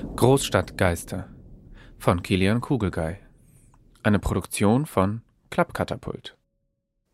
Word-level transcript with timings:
Großstadtgeister 0.00 1.28
von 1.98 2.22
Kilian 2.22 2.60
Kugelgei. 2.60 3.20
Eine 4.02 4.18
Produktion 4.18 4.86
von 4.86 5.20
Klappkatapult. 5.50 6.36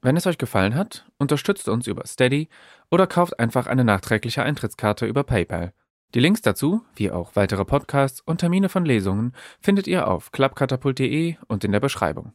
Wenn 0.00 0.16
es 0.16 0.26
euch 0.26 0.36
gefallen 0.36 0.74
hat, 0.74 1.06
unterstützt 1.18 1.68
uns 1.68 1.86
über 1.86 2.06
Steady 2.06 2.48
oder 2.90 3.06
kauft 3.06 3.38
einfach 3.38 3.68
eine 3.68 3.84
nachträgliche 3.84 4.42
Eintrittskarte 4.42 5.06
über 5.06 5.22
PayPal. 5.22 5.72
Die 6.14 6.20
Links 6.20 6.42
dazu, 6.42 6.82
wie 6.96 7.10
auch 7.10 7.36
weitere 7.36 7.64
Podcasts 7.64 8.20
und 8.20 8.38
Termine 8.38 8.68
von 8.68 8.84
Lesungen, 8.84 9.32
findet 9.60 9.86
ihr 9.86 10.08
auf 10.08 10.32
klappkatapult.de 10.32 11.36
und 11.46 11.64
in 11.64 11.72
der 11.72 11.80
Beschreibung. 11.80 12.32